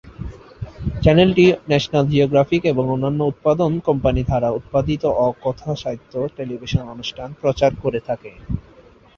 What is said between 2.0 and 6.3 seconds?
geographic এবং অন্যান্য উৎপাদন কোম্পানি দ্বারা উৎপাদিত অ-কথাসাহিত্য